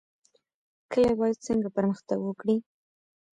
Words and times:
کلي 0.91 1.13
باید 1.19 1.37
څنګه 1.47 1.67
پرمختګ 1.77 2.19
وکړي؟ 2.23 2.55